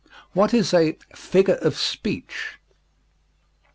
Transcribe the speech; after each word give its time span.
What 0.33 0.51
is 0.51 0.73
a 0.73 0.97
"figure 1.15 1.59
of 1.61 1.77
speech"? 1.77 2.57